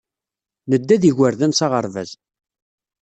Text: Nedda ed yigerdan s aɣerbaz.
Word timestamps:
Nedda 0.69 0.93
ed 0.95 1.03
yigerdan 1.07 1.53
s 1.57 1.59
aɣerbaz. 1.65 2.11